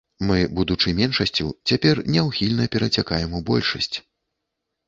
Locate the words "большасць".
3.51-3.93